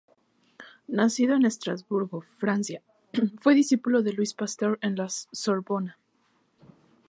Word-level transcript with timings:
Nacido 0.87 1.35
en 1.35 1.45
Estrasburgo, 1.45 2.21
Francia, 2.39 2.81
fue 3.37 3.53
discípulo 3.53 4.01
de 4.01 4.13
Louis 4.13 4.33
Pasteur 4.33 4.79
en 4.81 4.95
la 4.95 5.07
Sorbona. 5.09 5.99